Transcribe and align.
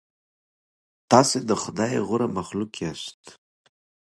تاسې 1.11 1.37
د 1.49 1.51
خدای 1.61 1.93
غوره 2.07 2.27
مخلوق 2.37 2.71
یاست. 2.83 3.21